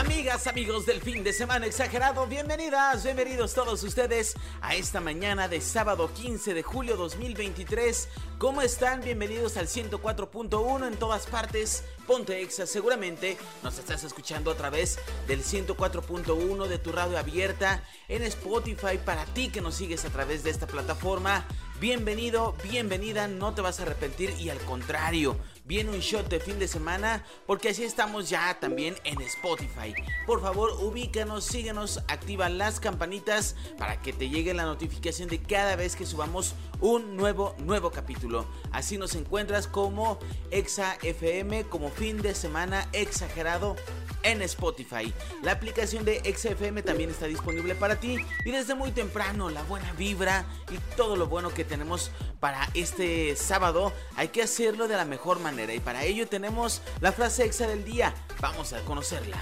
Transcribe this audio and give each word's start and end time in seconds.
Amigas, 0.00 0.46
amigos 0.46 0.86
del 0.86 1.02
fin 1.02 1.22
de 1.22 1.34
semana 1.34 1.66
exagerado, 1.66 2.26
bienvenidas, 2.26 3.04
bienvenidos 3.04 3.52
todos 3.52 3.82
ustedes 3.82 4.34
a 4.62 4.74
esta 4.74 4.98
mañana 4.98 5.46
de 5.46 5.60
sábado 5.60 6.10
15 6.14 6.54
de 6.54 6.62
julio 6.62 6.96
2023. 6.96 8.08
¿Cómo 8.38 8.62
están? 8.62 9.02
Bienvenidos 9.02 9.58
al 9.58 9.66
104.1 9.66 10.88
en 10.88 10.96
todas 10.96 11.26
partes. 11.26 11.84
Ponte 12.06 12.40
Exa, 12.40 12.66
seguramente 12.66 13.36
nos 13.62 13.78
estás 13.78 14.02
escuchando 14.02 14.50
a 14.50 14.56
través 14.56 14.98
del 15.28 15.44
104.1 15.44 16.66
de 16.66 16.78
tu 16.78 16.92
radio 16.92 17.18
abierta 17.18 17.84
en 18.08 18.22
Spotify 18.22 18.98
para 19.04 19.26
ti 19.26 19.50
que 19.50 19.60
nos 19.60 19.74
sigues 19.74 20.06
a 20.06 20.08
través 20.08 20.42
de 20.42 20.48
esta 20.48 20.66
plataforma. 20.66 21.46
Bienvenido, 21.78 22.54
bienvenida, 22.62 23.28
no 23.28 23.54
te 23.54 23.60
vas 23.60 23.80
a 23.80 23.82
arrepentir 23.82 24.34
y 24.38 24.48
al 24.48 24.58
contrario, 24.60 25.36
viene 25.70 25.90
un 25.90 26.00
shot 26.00 26.28
de 26.28 26.40
fin 26.40 26.58
de 26.58 26.66
semana 26.66 27.24
porque 27.46 27.68
así 27.68 27.84
estamos 27.84 28.28
ya 28.28 28.58
también 28.58 28.96
en 29.04 29.20
Spotify. 29.20 29.94
Por 30.26 30.42
favor, 30.42 30.72
ubícanos, 30.82 31.44
síguenos, 31.44 32.02
activa 32.08 32.48
las 32.48 32.80
campanitas 32.80 33.54
para 33.78 34.02
que 34.02 34.12
te 34.12 34.28
llegue 34.28 34.52
la 34.52 34.64
notificación 34.64 35.28
de 35.28 35.40
cada 35.40 35.76
vez 35.76 35.94
que 35.94 36.06
subamos 36.06 36.56
un 36.80 37.16
nuevo, 37.16 37.54
nuevo 37.58 37.92
capítulo. 37.92 38.46
Así 38.72 38.98
nos 38.98 39.14
encuentras 39.14 39.68
como 39.68 40.18
Exa 40.50 40.98
FM, 41.02 41.62
como 41.66 41.90
fin 41.90 42.20
de 42.20 42.34
semana 42.34 42.88
exagerado 42.92 43.76
en 44.22 44.42
Spotify. 44.42 45.12
La 45.42 45.52
aplicación 45.52 46.04
de 46.04 46.20
XFM 46.20 46.82
también 46.82 47.10
está 47.10 47.26
disponible 47.26 47.74
para 47.74 47.96
ti 47.96 48.16
y 48.44 48.50
desde 48.50 48.74
muy 48.74 48.90
temprano 48.90 49.50
la 49.50 49.62
buena 49.64 49.92
vibra 49.94 50.44
y 50.70 50.78
todo 50.96 51.16
lo 51.16 51.26
bueno 51.26 51.50
que 51.50 51.64
tenemos 51.64 52.10
para 52.40 52.68
este 52.74 53.36
sábado 53.36 53.92
hay 54.16 54.28
que 54.28 54.42
hacerlo 54.42 54.88
de 54.88 54.96
la 54.96 55.04
mejor 55.04 55.40
manera 55.40 55.74
y 55.74 55.80
para 55.80 56.04
ello 56.04 56.26
tenemos 56.26 56.82
la 57.00 57.12
frase 57.12 57.44
exa 57.44 57.66
del 57.66 57.84
día. 57.84 58.14
Vamos 58.40 58.72
a 58.72 58.80
conocerla. 58.80 59.36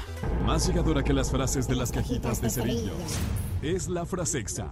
Más 0.45 0.67
llegadora 0.67 1.03
que 1.03 1.13
las 1.13 1.31
frases 1.31 1.69
de 1.69 1.77
las 1.77 1.93
cajitas 1.93 2.41
de 2.41 2.51
cerillos 2.51 2.97
es 3.63 3.89
la 3.89 4.05
frase 4.05 4.39
exa 4.39 4.69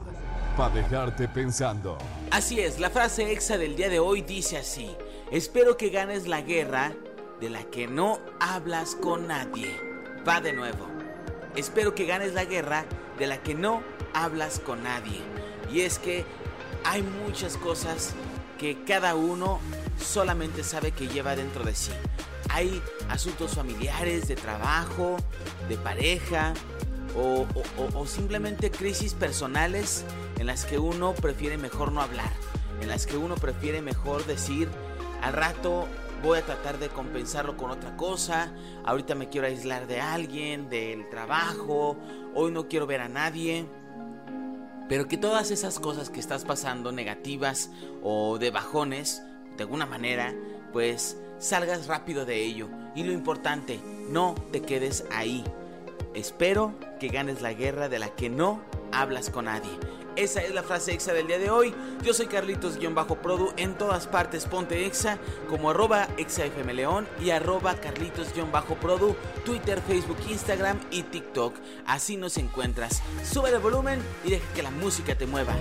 para 0.57 0.75
dejarte 0.75 1.29
pensando. 1.29 1.99
Así 2.31 2.61
es, 2.61 2.81
la 2.81 2.91
frase 2.91 3.33
exa 3.33 3.59
del 3.59 3.77
día 3.77 3.89
de 3.89 3.99
hoy 3.99 4.23
dice 4.23 4.59
así: 4.59 4.91
Espero 5.31 5.77
que 5.77 5.91
ganes 5.91 6.27
la 6.27 6.41
guerra 6.41 6.93
de 7.41 7.51
la 7.51 7.65
que 7.65 7.87
no 7.87 8.19
hablas 8.41 8.95
con 8.95 9.27
nadie 9.29 9.86
va 10.27 10.41
de 10.41 10.53
nuevo. 10.53 10.87
Espero 11.55 11.95
que 11.95 12.07
ganes 12.07 12.35
la 12.35 12.45
guerra 12.45 12.85
de 13.19 13.27
la 13.27 13.43
que 13.43 13.55
no 13.55 13.83
hablas 14.13 14.61
con 14.61 14.83
nadie. 14.83 15.21
Y 15.73 15.81
es 15.81 15.99
que 15.99 16.25
hay 16.85 17.03
muchas 17.03 17.57
cosas 17.57 18.15
que 18.59 18.85
cada 18.85 19.15
uno 19.15 19.61
solamente 19.99 20.65
sabe 20.65 20.93
que 20.93 21.09
lleva 21.09 21.37
dentro 21.37 21.65
de 21.65 21.75
sí. 21.75 21.93
Hay 22.51 22.83
asuntos 23.09 23.55
familiares, 23.55 24.29
de 24.29 24.37
trabajo, 24.37 25.17
de 25.69 25.77
pareja 25.77 26.55
o, 27.17 28.07
simplemente 28.07 28.71
crisis 28.71 29.15
personales 29.15 30.05
en 30.39 30.47
las 30.47 30.65
que 30.65 30.79
uno 30.79 31.15
prefiere 31.15 31.57
mejor 31.57 31.93
no 31.93 32.03
hablar, 32.03 32.31
en 32.81 32.89
las 32.89 33.07
que 33.07 33.17
uno 33.17 33.37
prefiere 33.37 33.81
mejor 33.81 34.27
decir 34.27 34.69
al 35.23 35.33
rato 35.33 35.89
voy 36.23 36.39
a 36.39 36.45
tratar 36.45 36.79
de 36.79 36.89
compensarlo 36.89 37.57
con 37.57 37.71
otra 37.71 37.97
cosa, 37.97 38.53
ahorita 38.85 39.15
me 39.15 39.29
quiero 39.29 39.47
aislar 39.47 39.87
de 39.87 40.01
alguien, 40.01 40.69
del 40.69 41.09
trabajo, 41.09 41.97
hoy 42.35 42.53
no 42.53 42.69
quiero 42.69 42.87
ver 42.87 43.01
a 43.01 43.09
nadie. 43.09 43.67
Pero 44.89 45.09
que 45.09 45.17
todas 45.17 45.51
esas 45.51 45.81
cosas 45.81 46.11
que 46.11 46.21
estás 46.21 46.45
pasando, 46.45 46.93
negativas 46.93 47.71
o 48.03 48.39
de 48.39 48.51
bajones, 48.51 49.23
de 49.57 49.65
alguna 49.65 49.87
manera, 49.87 50.35
pues 50.73 51.17
salgas 51.39 51.87
rápido 51.87 52.25
de 52.25 52.45
ello. 52.45 52.69
Y 52.95 53.03
lo 53.03 53.13
importante, 53.13 53.81
no 54.09 54.35
te 54.53 54.63
quedes 54.63 55.05
ahí. 55.11 55.45
Espero 56.15 56.75
que 57.01 57.09
ganes 57.09 57.43
la 57.43 57.53
guerra 57.53 57.89
de 57.89 57.99
la 57.99 58.11
que 58.11 58.31
no 58.31 58.61
hablas 58.93 59.29
con 59.29 59.47
nadie. 59.47 59.71
Esa 60.17 60.43
es 60.43 60.55
la 60.55 60.63
frase 60.63 60.93
exa 60.93 61.13
del 61.13 61.27
día 61.27 61.39
de 61.39 61.51
hoy. 61.51 61.75
Yo 62.03 62.15
soy 62.15 62.27
Carlitos-Produ 62.27 63.53
en 63.59 63.77
todas 63.77 64.07
partes. 64.07 64.47
Ponte 64.47 64.87
exa 64.87 65.19
como 65.49 65.71
arroba 65.71 66.09
exafmleón 66.17 67.07
y 67.21 67.31
arroba 67.31 67.75
Carlitos-Produ, 67.75 69.15
Twitter, 69.45 69.83
Facebook, 69.83 70.17
Instagram 70.29 70.81
y 70.91 71.03
TikTok. 71.03 71.55
Así 71.87 72.17
nos 72.17 72.39
encuentras. 72.39 73.03
Sube 73.31 73.51
el 73.51 73.59
volumen 73.59 74.01
y 74.25 74.31
deja 74.31 74.53
que 74.55 74.63
la 74.63 74.71
música 74.71 75.17
te 75.17 75.27
mueva. 75.27 75.55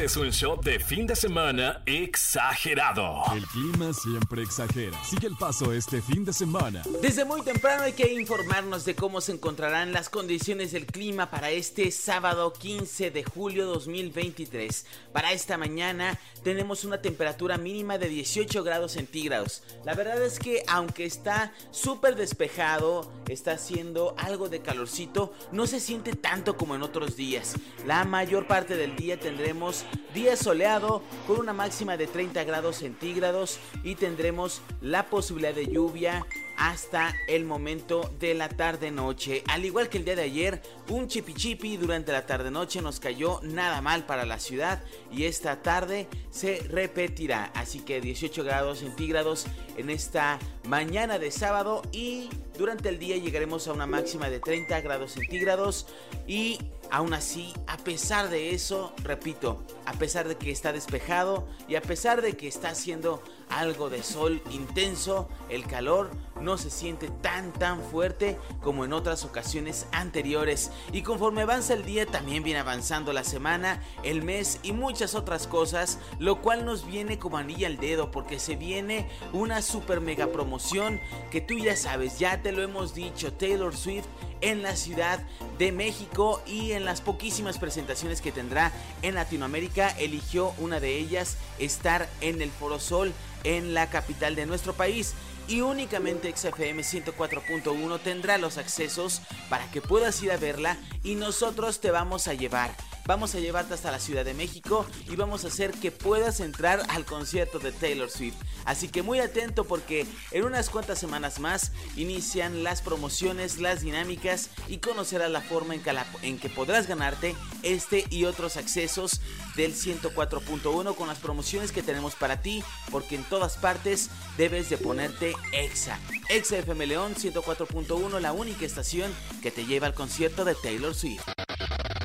Es 0.00 0.16
un 0.16 0.30
show 0.32 0.58
de 0.60 0.78
fin 0.78 1.06
de 1.06 1.14
semana 1.14 1.82
exagerado. 1.84 3.22
El 3.34 3.44
clima 3.46 3.92
siempre 3.92 4.42
exagera. 4.42 4.98
Sigue 5.04 5.26
el 5.26 5.36
paso 5.36 5.72
este 5.72 6.00
fin 6.00 6.24
de 6.24 6.32
semana. 6.32 6.82
Desde 7.02 7.24
muy 7.24 7.42
temprano 7.42 7.82
hay 7.82 7.92
que 7.92 8.12
informarnos 8.12 8.84
de 8.84 8.94
cómo 8.94 9.20
se 9.20 9.32
encontrarán 9.32 9.92
las 9.92 10.08
condiciones 10.08 10.72
del 10.72 10.86
clima 10.86 11.30
para 11.30 11.50
este 11.50 11.90
sábado 11.90 12.52
15 12.54 13.10
de 13.10 13.22
julio 13.22 13.66
2023. 13.66 14.86
Para 15.12 15.32
esta 15.32 15.58
mañana 15.58 16.18
tenemos 16.42 16.84
una 16.84 17.02
temperatura 17.02 17.58
mínima 17.58 17.98
de 17.98 18.08
18 18.08 18.64
grados 18.64 18.92
centígrados. 18.92 19.62
La 19.84 19.94
verdad 19.94 20.22
es 20.24 20.38
que 20.38 20.62
aunque 20.68 21.04
está 21.04 21.52
súper 21.70 22.16
despejado, 22.16 23.12
está 23.28 23.52
haciendo 23.52 24.14
algo 24.18 24.48
de 24.48 24.62
calorcito, 24.62 25.34
no 25.52 25.66
se 25.66 25.80
siente 25.80 26.14
tanto 26.14 26.56
como 26.56 26.74
en 26.74 26.82
otros 26.82 27.14
días. 27.14 27.54
La 27.86 28.04
mayor 28.04 28.46
parte 28.46 28.76
del 28.76 28.96
día 28.96 29.20
tendremos 29.20 29.81
Día 30.14 30.36
soleado 30.36 31.02
con 31.26 31.38
una 31.38 31.54
máxima 31.54 31.96
de 31.96 32.06
30 32.06 32.44
grados 32.44 32.76
centígrados 32.76 33.58
y 33.82 33.94
tendremos 33.94 34.60
la 34.82 35.06
posibilidad 35.06 35.54
de 35.54 35.68
lluvia 35.68 36.26
hasta 36.58 37.14
el 37.28 37.44
momento 37.44 38.10
de 38.20 38.34
la 38.34 38.48
tarde-noche. 38.48 39.42
Al 39.48 39.64
igual 39.64 39.88
que 39.88 39.98
el 39.98 40.04
día 40.04 40.16
de 40.16 40.22
ayer, 40.22 40.62
un 40.88 41.08
chipi 41.08 41.76
durante 41.76 42.12
la 42.12 42.26
tarde-noche 42.26 42.82
nos 42.82 43.00
cayó 43.00 43.40
nada 43.42 43.80
mal 43.80 44.04
para 44.04 44.26
la 44.26 44.38
ciudad 44.38 44.82
y 45.10 45.24
esta 45.24 45.62
tarde 45.62 46.08
se 46.30 46.60
repetirá. 46.68 47.50
Así 47.54 47.80
que 47.80 48.00
18 48.00 48.44
grados 48.44 48.80
centígrados 48.80 49.46
en 49.76 49.88
esta 49.88 50.38
mañana 50.68 51.18
de 51.18 51.30
sábado 51.30 51.82
y 51.90 52.28
durante 52.58 52.90
el 52.90 52.98
día 52.98 53.16
llegaremos 53.16 53.66
a 53.66 53.72
una 53.72 53.86
máxima 53.86 54.28
de 54.28 54.40
30 54.40 54.80
grados 54.82 55.12
centígrados 55.12 55.86
y 56.26 56.58
aún 56.92 57.14
así, 57.14 57.54
a 57.66 57.78
pesar 57.78 58.28
de 58.28 58.54
eso, 58.54 58.92
repito, 59.02 59.64
a 59.86 59.94
pesar 59.94 60.28
de 60.28 60.36
que 60.36 60.50
está 60.50 60.74
despejado 60.74 61.48
y 61.66 61.76
a 61.76 61.80
pesar 61.80 62.20
de 62.20 62.36
que 62.36 62.46
está 62.46 62.68
haciendo 62.68 63.22
algo 63.48 63.88
de 63.88 64.02
sol 64.02 64.42
intenso, 64.50 65.26
el 65.48 65.64
calor 65.66 66.10
no 66.42 66.58
se 66.58 66.68
siente 66.68 67.08
tan 67.08 67.52
tan 67.54 67.80
fuerte 67.80 68.38
como 68.60 68.84
en 68.84 68.92
otras 68.92 69.24
ocasiones 69.24 69.86
anteriores. 69.92 70.70
Y 70.92 71.00
conforme 71.00 71.42
avanza 71.42 71.72
el 71.72 71.86
día 71.86 72.04
también 72.04 72.42
viene 72.42 72.60
avanzando 72.60 73.14
la 73.14 73.24
semana, 73.24 73.82
el 74.02 74.22
mes 74.22 74.60
y 74.62 74.72
muchas 74.72 75.14
otras 75.14 75.46
cosas, 75.46 75.98
lo 76.18 76.42
cual 76.42 76.66
nos 76.66 76.84
viene 76.84 77.18
como 77.18 77.38
anilla 77.38 77.68
al 77.68 77.78
dedo 77.78 78.10
porque 78.10 78.38
se 78.38 78.54
viene 78.54 79.08
una 79.32 79.62
super 79.62 80.02
mega 80.02 80.26
promoción 80.26 81.00
que 81.30 81.40
tú 81.40 81.56
ya 81.56 81.74
sabes, 81.74 82.18
ya 82.18 82.42
te 82.42 82.52
lo 82.52 82.62
hemos 82.62 82.94
dicho, 82.94 83.32
Taylor 83.32 83.74
Swift 83.74 84.04
en 84.42 84.62
la 84.62 84.76
Ciudad 84.76 85.20
de 85.58 85.72
México 85.72 86.42
y 86.46 86.72
en 86.72 86.84
las 86.84 87.00
poquísimas 87.00 87.58
presentaciones 87.58 88.20
que 88.20 88.32
tendrá 88.32 88.72
en 89.00 89.14
Latinoamérica 89.14 89.88
eligió 89.90 90.52
una 90.58 90.80
de 90.80 90.98
ellas 90.98 91.36
estar 91.58 92.08
en 92.20 92.42
el 92.42 92.50
Foro 92.50 92.78
Sol 92.78 93.12
en 93.44 93.74
la 93.74 93.88
capital 93.88 94.34
de 94.34 94.46
nuestro 94.46 94.74
país. 94.74 95.14
Y 95.48 95.60
únicamente 95.60 96.32
XFM 96.34 96.82
104.1 96.82 98.00
tendrá 98.00 98.38
los 98.38 98.58
accesos 98.58 99.22
para 99.48 99.68
que 99.70 99.80
puedas 99.80 100.22
ir 100.22 100.30
a 100.30 100.36
verla 100.36 100.76
y 101.02 101.16
nosotros 101.16 101.80
te 101.80 101.90
vamos 101.90 102.28
a 102.28 102.34
llevar 102.34 102.70
vamos 103.06 103.34
a 103.34 103.40
llevarte 103.40 103.74
hasta 103.74 103.90
la 103.90 103.98
Ciudad 103.98 104.24
de 104.24 104.34
México 104.34 104.86
y 105.08 105.16
vamos 105.16 105.44
a 105.44 105.48
hacer 105.48 105.72
que 105.72 105.90
puedas 105.90 106.40
entrar 106.40 106.82
al 106.88 107.04
concierto 107.04 107.58
de 107.58 107.72
Taylor 107.72 108.10
Swift. 108.10 108.36
Así 108.64 108.88
que 108.88 109.02
muy 109.02 109.20
atento 109.20 109.64
porque 109.64 110.06
en 110.30 110.44
unas 110.44 110.70
cuantas 110.70 110.98
semanas 110.98 111.40
más 111.40 111.72
inician 111.96 112.62
las 112.62 112.82
promociones, 112.82 113.58
las 113.58 113.80
dinámicas 113.80 114.50
y 114.68 114.78
conocerás 114.78 115.30
la 115.30 115.40
forma 115.40 115.74
en 115.74 116.38
que, 116.38 116.48
podrás 116.48 116.86
ganarte 116.86 117.34
este 117.62 118.04
y 118.10 118.24
otros 118.24 118.56
accesos 118.56 119.20
del 119.56 119.74
104.1 119.74 120.94
con 120.94 121.08
las 121.08 121.18
promociones 121.18 121.72
que 121.72 121.82
tenemos 121.82 122.14
para 122.14 122.40
ti 122.40 122.62
porque 122.90 123.16
en 123.16 123.24
todas 123.24 123.56
partes 123.56 124.10
debes 124.36 124.70
de 124.70 124.78
ponerte 124.78 125.34
EXA. 125.52 125.98
EXA 126.28 126.58
FM 126.58 126.86
León 126.86 127.14
104.1, 127.14 128.20
la 128.20 128.32
única 128.32 128.64
estación 128.64 129.12
que 129.42 129.50
te 129.50 129.64
lleva 129.64 129.86
al 129.86 129.94
concierto 129.94 130.44
de 130.44 130.54
Taylor 130.54 130.94
Swift. 130.94 131.22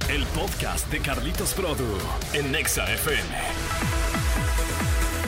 El 0.09 0.25
podcast 0.27 0.89
de 0.89 1.01
Carlitos 1.01 1.54
Produ 1.54 1.98
en 2.33 2.56
EXA 2.56 2.86
FM. 2.94 3.66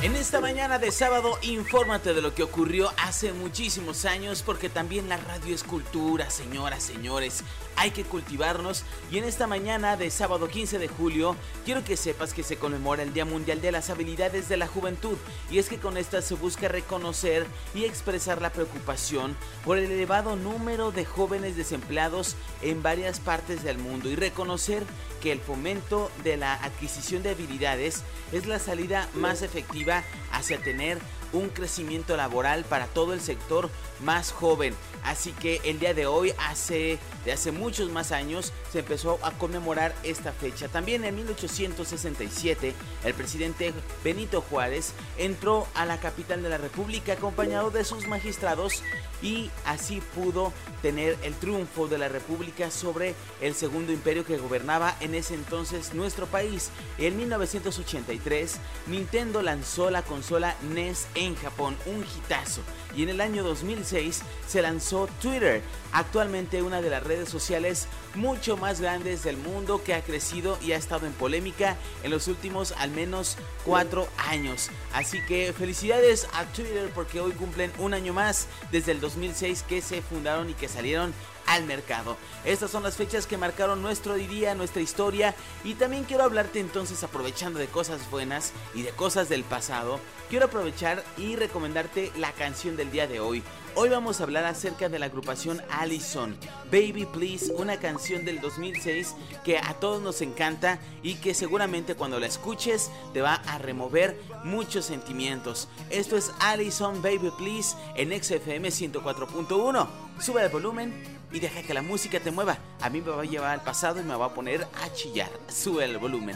En 0.01 0.15
esta 0.15 0.39
mañana 0.39 0.79
de 0.79 0.93
sábado, 0.93 1.37
infórmate 1.41 2.13
de 2.13 2.21
lo 2.21 2.33
que 2.33 2.43
ocurrió 2.43 2.89
hace 2.95 3.33
muchísimos 3.33 4.05
años, 4.05 4.43
porque 4.43 4.69
también 4.69 5.09
la 5.09 5.17
radio 5.17 5.53
es 5.53 5.65
cultura, 5.65 6.29
señoras, 6.29 6.83
señores. 6.83 7.43
Hay 7.75 7.91
que 7.91 8.05
cultivarnos 8.05 8.83
y 9.11 9.17
en 9.17 9.25
esta 9.25 9.45
mañana 9.45 9.97
de 9.97 10.09
sábado 10.09 10.47
15 10.47 10.79
de 10.79 10.87
julio, 10.87 11.35
quiero 11.65 11.83
que 11.83 11.97
sepas 11.97 12.33
que 12.33 12.43
se 12.43 12.55
conmemora 12.57 13.03
el 13.03 13.13
Día 13.13 13.25
Mundial 13.25 13.61
de 13.61 13.73
las 13.73 13.89
Habilidades 13.89 14.47
de 14.47 14.57
la 14.57 14.67
Juventud 14.67 15.17
y 15.49 15.59
es 15.59 15.67
que 15.67 15.79
con 15.79 15.97
esta 15.97 16.21
se 16.21 16.35
busca 16.35 16.67
reconocer 16.69 17.45
y 17.73 17.83
expresar 17.83 18.41
la 18.41 18.51
preocupación 18.51 19.35
por 19.65 19.77
el 19.77 19.91
elevado 19.91 20.35
número 20.35 20.91
de 20.91 21.05
jóvenes 21.05 21.55
desempleados 21.55 22.35
en 22.61 22.83
varias 22.83 23.21
partes 23.21 23.63
del 23.63 23.77
mundo 23.77 24.09
y 24.09 24.15
reconocer 24.15 24.83
que 25.21 25.31
el 25.31 25.39
fomento 25.39 26.11
de 26.23 26.35
la 26.35 26.53
adquisición 26.53 27.23
de 27.23 27.31
habilidades 27.31 28.03
es 28.33 28.45
la 28.45 28.59
salida 28.59 29.07
más 29.13 29.41
efectiva 29.41 29.88
hacia 30.31 30.57
tener 30.59 30.99
un 31.33 31.49
crecimiento 31.49 32.17
laboral 32.17 32.63
para 32.65 32.87
todo 32.87 33.13
el 33.13 33.21
sector 33.21 33.69
más 34.01 34.31
joven. 34.31 34.73
Así 35.03 35.31
que 35.31 35.61
el 35.63 35.79
día 35.79 35.93
de 35.93 36.05
hoy, 36.05 36.33
hace, 36.37 36.99
de 37.25 37.31
hace 37.31 37.51
muchos 37.51 37.89
más 37.89 38.11
años, 38.11 38.53
se 38.71 38.79
empezó 38.79 39.19
a 39.23 39.31
conmemorar 39.31 39.93
esta 40.03 40.31
fecha. 40.31 40.67
También 40.67 41.05
en 41.05 41.15
1867, 41.15 42.73
el 43.03 43.13
presidente 43.13 43.73
Benito 44.03 44.41
Juárez 44.41 44.93
entró 45.17 45.67
a 45.73 45.85
la 45.85 45.99
capital 45.99 46.43
de 46.43 46.49
la 46.49 46.57
República 46.57 47.13
acompañado 47.13 47.71
de 47.71 47.83
sus 47.83 48.07
magistrados 48.07 48.83
y 49.21 49.49
así 49.65 50.01
pudo 50.15 50.53
tener 50.81 51.17
el 51.23 51.33
triunfo 51.35 51.87
de 51.87 51.97
la 51.97 52.07
República 52.07 52.71
sobre 52.71 53.15
el 53.41 53.53
segundo 53.53 53.91
imperio 53.91 54.25
que 54.25 54.37
gobernaba 54.37 54.95
en 55.01 55.15
ese 55.15 55.33
entonces 55.33 55.93
nuestro 55.93 56.25
país. 56.27 56.69
En 56.97 57.17
1983, 57.17 58.57
Nintendo 58.87 59.41
lanzó 59.41 59.89
la 59.89 60.01
consola 60.01 60.55
NES 60.73 61.07
en 61.15 61.35
Japón, 61.35 61.75
un 61.85 62.03
hitazo. 62.03 62.61
Y 62.95 63.03
en 63.03 63.09
el 63.09 63.21
año 63.21 63.43
2006 63.43 64.21
se 64.47 64.61
lanzó 64.61 65.07
Twitter, 65.21 65.61
actualmente 65.91 66.61
una 66.61 66.81
de 66.81 66.89
las 66.89 67.03
redes 67.03 67.29
sociales 67.29 67.87
mucho 68.15 68.57
más 68.57 68.81
grandes 68.81 69.23
del 69.23 69.37
mundo 69.37 69.83
que 69.83 69.93
ha 69.93 70.01
crecido 70.01 70.57
y 70.61 70.71
ha 70.71 70.77
estado 70.77 71.05
en 71.05 71.13
polémica 71.13 71.77
en 72.03 72.11
los 72.11 72.27
últimos 72.27 72.73
al 72.77 72.91
menos 72.91 73.37
cuatro 73.65 74.07
años. 74.17 74.69
Así 74.93 75.19
que 75.27 75.53
felicidades 75.53 76.27
a 76.33 76.45
Twitter 76.45 76.91
porque 76.93 77.19
hoy 77.19 77.31
cumplen 77.31 77.71
un 77.77 77.93
año 77.93 78.13
más 78.13 78.47
desde 78.71 78.91
el 78.91 78.99
2006 79.09 79.63
que 79.63 79.81
se 79.81 80.01
fundaron 80.01 80.49
y 80.49 80.53
que 80.53 80.67
salieron 80.67 81.13
al 81.49 81.65
mercado. 81.65 82.15
Estas 82.45 82.69
son 82.69 82.83
las 82.83 82.95
fechas 82.95 83.25
que 83.25 83.37
marcaron 83.37 83.81
nuestro 83.81 84.13
día, 84.13 84.53
nuestra 84.53 84.81
historia 84.81 85.35
y 85.63 85.73
también 85.73 86.03
quiero 86.03 86.23
hablarte 86.23 86.59
entonces 86.59 87.03
aprovechando 87.03 87.59
de 87.59 87.67
cosas 87.67 88.09
buenas 88.11 88.53
y 88.75 88.83
de 88.83 88.91
cosas 88.91 89.29
del 89.29 89.43
pasado. 89.43 89.99
Quiero 90.29 90.45
aprovechar 90.45 91.03
y 91.17 91.35
recomendarte 91.35 92.11
la 92.17 92.31
canción 92.33 92.77
del 92.77 92.91
día 92.91 93.07
de 93.07 93.19
hoy. 93.19 93.43
Hoy 93.75 93.89
vamos 93.89 94.19
a 94.19 94.23
hablar 94.23 94.45
acerca 94.45 94.89
de 94.89 94.99
la 94.99 95.07
agrupación 95.07 95.61
Allison, 95.71 96.37
Baby 96.65 97.07
Please, 97.11 97.51
una 97.53 97.77
canción 97.77 98.25
del 98.25 98.41
2006 98.41 99.15
que 99.43 99.57
a 99.57 99.73
todos 99.79 100.01
nos 100.01 100.21
encanta 100.21 100.79
y 101.01 101.15
que 101.15 101.33
seguramente 101.33 101.95
cuando 101.95 102.19
la 102.19 102.27
escuches 102.27 102.91
te 103.13 103.21
va 103.21 103.35
a 103.35 103.57
remover 103.57 104.19
muchos 104.43 104.85
sentimientos. 104.85 105.67
Esto 105.89 106.15
es 106.15 106.31
Allison 106.39 107.01
Baby 107.01 107.31
Please 107.37 107.75
en 107.95 108.11
XFM 108.11 108.69
104.1. 108.69 109.87
Sube 110.19 110.43
el 110.43 110.49
volumen 110.49 111.18
y 111.31 111.39
deja 111.39 111.61
que 111.61 111.73
la 111.73 111.81
música 111.81 112.19
te 112.19 112.31
mueva. 112.31 112.57
A 112.81 112.89
mí 112.89 113.01
me 113.01 113.11
va 113.11 113.21
a 113.21 113.25
llevar 113.25 113.51
al 113.51 113.61
pasado 113.61 113.99
y 113.99 114.03
me 114.03 114.15
va 114.15 114.27
a 114.27 114.33
poner 114.33 114.63
a 114.63 114.93
chillar. 114.93 115.29
Sube 115.47 115.85
el 115.85 115.97
volumen. 115.97 116.35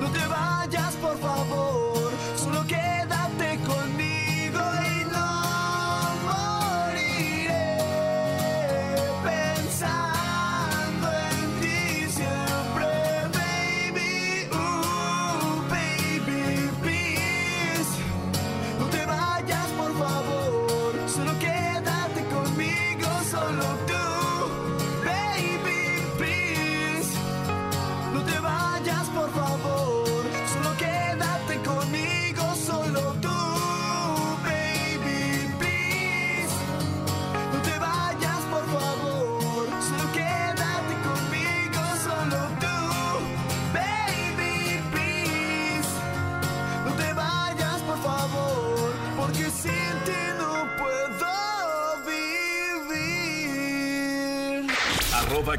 No 0.00 0.10
te 0.10 0.26
vayas, 0.26 0.94
por 0.96 1.18
favor, 1.18 1.83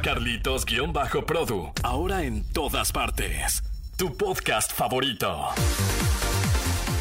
Carlitos-Produ. 0.05 1.73
Ahora 1.81 2.25
en 2.25 2.43
todas 2.53 2.91
partes. 2.91 3.63
Tu 3.97 4.15
podcast 4.15 4.71
favorito. 4.71 5.47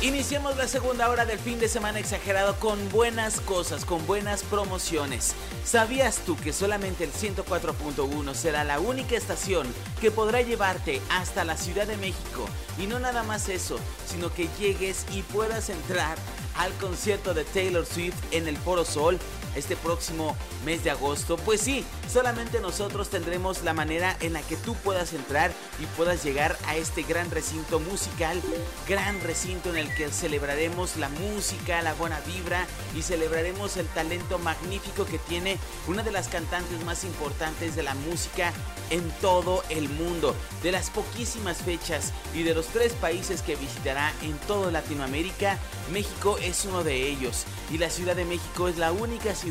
Iniciamos 0.01 0.56
la 0.56 0.67
segunda 0.67 1.11
hora 1.11 1.27
del 1.27 1.39
fin 1.39 1.59
de 1.59 1.69
semana 1.69 1.99
exagerado 1.99 2.59
con 2.59 2.79
buenas 2.89 3.43
cosas, 3.43 3.85
con 3.85 4.06
buenas 4.06 4.43
promociones. 4.43 5.35
¿Sabías 5.67 6.21
tú 6.25 6.35
que 6.37 6.55
solamente 6.55 7.05
el 7.05 7.12
104.1 7.12 8.32
será 8.32 8.65
la 8.65 8.81
única 8.81 9.17
estación 9.17 9.67
que 10.01 10.11
podrá 10.11 10.41
llevarte 10.41 11.03
hasta 11.11 11.44
la 11.44 11.58
Ciudad 11.58 11.87
de 11.87 11.99
México? 11.99 12.46
Y 12.79 12.87
no 12.87 13.01
nada 13.01 13.23
más 13.23 13.51
eso, 13.51 13.79
sino 14.06 14.32
que 14.32 14.49
llegues 14.58 15.05
y 15.13 15.20
puedas 15.20 15.69
entrar 15.69 16.17
al 16.56 16.73
concierto 16.75 17.34
de 17.34 17.44
Taylor 17.44 17.84
Swift 17.84 18.17
en 18.31 18.49
el 18.49 18.56
Foro 18.56 18.87
Sol 18.87 19.19
este 19.55 19.77
próximo 19.77 20.37
mes 20.65 20.84
de 20.84 20.91
agosto. 20.91 21.37
Pues 21.37 21.61
sí, 21.61 21.84
solamente 22.13 22.61
nosotros 22.61 23.08
tendremos 23.08 23.63
la 23.63 23.73
manera 23.73 24.17
en 24.20 24.32
la 24.32 24.43
que 24.43 24.56
tú 24.56 24.75
puedas 24.75 25.13
entrar 25.13 25.53
y 25.79 25.87
puedas 25.96 26.25
llegar 26.25 26.58
a 26.67 26.77
este 26.77 27.03
gran 27.03 27.31
recinto 27.31 27.81
musical, 27.81 28.41
gran 28.89 29.20
recinto 29.20 29.70
en 29.70 29.77
el 29.77 29.94
que 29.94 30.08
celebraremos 30.11 30.96
la 30.96 31.08
música, 31.08 31.82
la 31.82 31.94
buena 31.94 32.20
vibra 32.20 32.67
y 32.96 33.03
celebraremos 33.03 33.77
el 33.77 33.87
talento 33.89 34.39
magnífico 34.39 35.05
que 35.05 35.19
tiene 35.19 35.58
una 35.87 36.03
de 36.03 36.13
las 36.13 36.29
cantantes 36.29 36.84
más 36.84 37.05
importantes 37.05 37.77
de 37.77 37.82
la 37.82 37.94
música 37.94 38.53
en 38.91 39.08
todo 39.20 39.63
el 39.70 39.89
mundo. 39.89 40.34
De 40.63 40.73
las 40.73 40.91
poquísimas 40.91 41.58
fechas 41.58 42.13
y 42.34 42.43
de 42.43 42.55
los 42.55 42.67
tres 42.67 42.93
países 42.94 43.43
que 43.43 43.56
visitará 43.56 44.13
en 44.23 44.37
toda 44.46 44.70
Latinoamérica, 44.70 45.58
México 45.93 46.39
es 46.43 46.65
uno 46.65 46.84
de 46.84 47.08
ellos 47.08 47.44
y 47.70 47.79
la 47.79 47.91
Ciudad 47.91 48.17
de 48.17 48.25
México 48.25 48.69
es 48.69 48.77
la 48.77 48.93
única 48.93 49.34
ciudad 49.34 49.44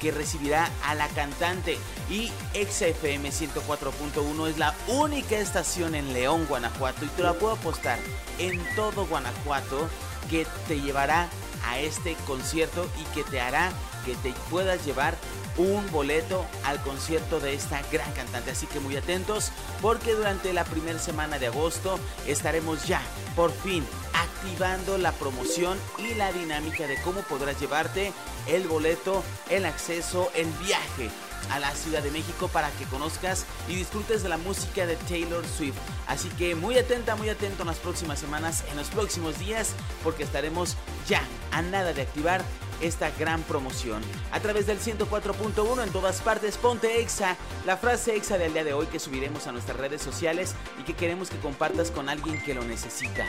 que 0.00 0.10
recibirá 0.10 0.70
a 0.84 0.94
la 0.94 1.08
cantante 1.08 1.78
y 2.10 2.30
XFM 2.54 3.30
104.1 3.30 4.48
es 4.48 4.58
la 4.58 4.74
única 4.88 5.36
estación 5.36 5.94
en 5.94 6.12
León, 6.12 6.46
Guanajuato 6.48 7.04
y 7.04 7.08
te 7.08 7.22
la 7.22 7.34
puedo 7.34 7.54
apostar 7.54 7.98
en 8.38 8.60
todo 8.74 9.06
Guanajuato 9.06 9.88
que 10.30 10.46
te 10.66 10.80
llevará 10.80 11.28
a 11.66 11.78
este 11.78 12.14
concierto 12.26 12.88
y 13.00 13.04
que 13.14 13.24
te 13.24 13.40
hará 13.40 13.70
que 14.04 14.14
te 14.16 14.32
puedas 14.50 14.84
llevar 14.86 15.16
un 15.56 15.90
boleto 15.90 16.46
al 16.64 16.80
concierto 16.82 17.40
de 17.40 17.54
esta 17.54 17.82
gran 17.90 18.10
cantante. 18.12 18.52
Así 18.52 18.66
que 18.66 18.80
muy 18.80 18.96
atentos 18.96 19.50
porque 19.82 20.14
durante 20.14 20.52
la 20.52 20.64
primera 20.64 20.98
semana 20.98 21.38
de 21.38 21.48
agosto 21.48 21.98
estaremos 22.26 22.86
ya 22.86 23.02
por 23.34 23.52
fin 23.52 23.84
activando 24.14 24.98
la 24.98 25.12
promoción 25.12 25.78
y 25.98 26.14
la 26.14 26.32
dinámica 26.32 26.86
de 26.86 27.00
cómo 27.02 27.22
podrás 27.22 27.60
llevarte 27.60 28.12
el 28.48 28.66
boleto, 28.66 29.22
el 29.50 29.64
acceso, 29.64 30.30
el 30.34 30.46
viaje 30.64 31.10
a 31.50 31.58
la 31.58 31.74
Ciudad 31.74 32.02
de 32.02 32.10
México 32.10 32.48
para 32.48 32.70
que 32.72 32.84
conozcas 32.84 33.46
y 33.68 33.74
disfrutes 33.74 34.22
de 34.22 34.28
la 34.28 34.38
música 34.38 34.86
de 34.86 34.96
Taylor 34.96 35.44
Swift. 35.46 35.76
Así 36.06 36.28
que 36.30 36.54
muy 36.54 36.78
atenta, 36.78 37.16
muy 37.16 37.28
atento 37.28 37.62
en 37.62 37.68
las 37.68 37.78
próximas 37.78 38.18
semanas, 38.18 38.64
en 38.70 38.76
los 38.76 38.88
próximos 38.88 39.38
días, 39.38 39.72
porque 40.02 40.24
estaremos 40.24 40.76
ya 41.08 41.22
a 41.52 41.62
nada 41.62 41.92
de 41.92 42.02
activar 42.02 42.42
esta 42.80 43.10
gran 43.18 43.42
promoción. 43.42 44.02
A 44.30 44.40
través 44.40 44.66
del 44.66 44.78
104.1 44.78 45.82
en 45.82 45.90
todas 45.90 46.20
partes, 46.20 46.56
ponte 46.56 47.00
exa, 47.00 47.36
la 47.66 47.76
frase 47.76 48.14
exa 48.14 48.38
del 48.38 48.52
día 48.52 48.64
de 48.64 48.72
hoy 48.72 48.86
que 48.86 49.00
subiremos 49.00 49.46
a 49.46 49.52
nuestras 49.52 49.78
redes 49.78 50.02
sociales 50.02 50.54
y 50.78 50.84
que 50.84 50.94
queremos 50.94 51.30
que 51.30 51.38
compartas 51.38 51.90
con 51.90 52.08
alguien 52.08 52.42
que 52.42 52.54
lo 52.54 52.62
necesita. 52.64 53.26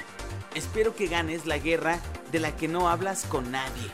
Espero 0.56 0.96
que 0.96 1.08
ganes 1.08 1.46
la 1.46 1.58
guerra 1.58 2.00
de 2.32 2.40
la 2.40 2.56
que 2.56 2.68
no 2.68 2.90
hablas 2.90 3.26
con 3.26 3.52
nadie. 3.52 3.92